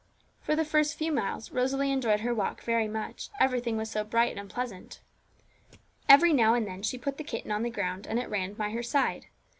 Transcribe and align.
For 0.41 0.55
the 0.55 0.65
first 0.65 0.97
few 0.97 1.11
miles 1.11 1.51
Rosalie 1.51 1.91
enjoyed 1.91 2.21
her 2.21 2.33
walk 2.33 2.63
very 2.63 2.87
much, 2.87 3.29
everything 3.39 3.77
was 3.77 3.91
so 3.91 4.03
bright 4.03 4.35
and 4.35 4.49
pleasant. 4.49 4.99
Every 6.09 6.33
now 6.33 6.55
and 6.55 6.65
then 6.65 6.81
she 6.81 6.97
put 6.97 7.17
the 7.17 7.23
kitten 7.23 7.51
on 7.51 7.61
the 7.61 7.69
ground, 7.69 8.07
and 8.07 8.17
it 8.17 8.27
ran 8.27 8.53
by 8.53 8.71
her 8.71 8.81
side. 8.81 9.27